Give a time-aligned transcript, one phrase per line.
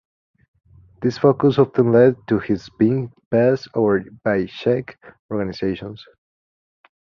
[1.03, 4.97] This focus often led to his being passed over by Czech
[5.29, 6.03] organizations.